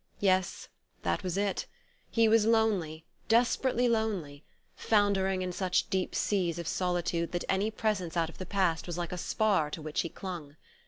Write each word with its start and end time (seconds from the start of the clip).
Yes, 0.19 0.67
that 1.03 1.21
was 1.21 1.37
it: 1.37 1.67
he 2.09 2.27
was 2.27 2.47
lonely, 2.47 3.05
desperately 3.27 3.87
lonely, 3.87 4.43
foundering 4.75 5.43
in 5.43 5.51
such 5.51 5.91
deep 5.91 6.15
seas 6.15 6.57
of 6.57 6.67
solitude 6.67 7.33
that 7.33 7.45
any 7.47 7.69
presence 7.69 8.17
out 8.17 8.27
of 8.27 8.39
the 8.39 8.47
past 8.47 8.87
was 8.87 8.97
like 8.97 9.11
a 9.11 9.15
spar 9.19 9.69
to 9.69 9.79
which 9.83 10.01
he 10.01 10.09
clung. 10.09 10.55